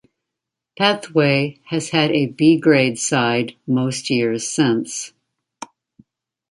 Padthaway 0.79 1.59
has 1.65 1.89
had 1.89 2.09
a 2.09 2.25
B 2.25 2.57
Grade 2.59 2.97
side 2.97 3.55
most 3.67 4.09
years 4.09 4.47
since. 4.47 5.13